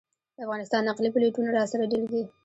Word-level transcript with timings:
د 0.35 0.37
افغانستان 0.45 0.81
نقلي 0.89 1.09
پلېټونه 1.15 1.49
راسره 1.57 1.83
ډېر 1.93 2.05
دي. 2.13 2.23